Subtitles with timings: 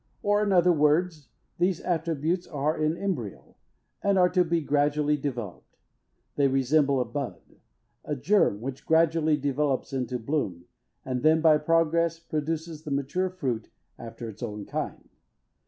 [0.23, 1.27] Or, in other words,
[1.59, 3.55] these attributes are in embryo;
[4.01, 5.77] and are to be gradually developed.
[6.37, 7.39] They resemble a bud
[8.03, 10.65] a germ, which gradually developes into bloom,
[11.05, 13.69] and then, by progress, produces the mature fruit,
[13.99, 15.07] after its own kind.